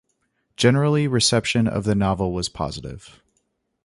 [0.57, 3.21] Generally reception of the novel was positive.